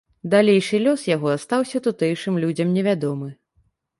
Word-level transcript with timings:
Далейшы 0.33 0.79
лёс 0.85 1.03
яго 1.15 1.27
астаўся 1.33 1.83
тутэйшым 1.87 2.41
людзям 2.45 2.73
невядомы. 2.79 3.29